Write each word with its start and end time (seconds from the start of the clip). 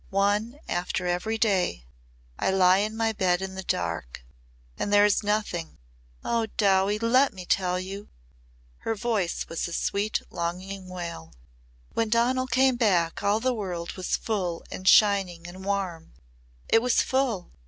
One 0.09 0.59
after 0.67 1.05
every 1.05 1.37
day. 1.37 1.85
I 2.39 2.49
lie 2.49 2.79
in 2.79 2.97
my 2.97 3.13
bed 3.13 3.39
in 3.39 3.53
the 3.53 3.61
dark. 3.61 4.25
And 4.79 4.91
there 4.91 5.05
is 5.05 5.21
Nothing! 5.21 5.77
Oh! 6.25 6.47
Dowie, 6.57 6.97
let 6.97 7.33
me 7.33 7.45
tell 7.45 7.79
you!" 7.79 8.09
her 8.79 8.95
voice 8.95 9.47
was 9.47 9.67
a 9.67 9.73
sweet 9.73 10.23
longing 10.31 10.89
wail. 10.89 11.33
"When 11.93 12.09
Donal 12.09 12.47
came 12.47 12.77
back 12.77 13.21
all 13.21 13.39
the 13.39 13.53
world 13.53 13.91
was 13.93 14.17
full 14.17 14.63
and 14.71 14.87
shining 14.87 15.45
and 15.47 15.63
warm! 15.63 16.13
It 16.67 16.81
was 16.81 17.03
full. 17.03 17.51